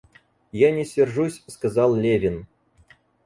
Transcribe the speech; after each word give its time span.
Я 0.59 0.71
не 0.71 0.83
сержусь,— 0.83 1.43
сказал 1.47 1.93
Левин. 1.95 2.47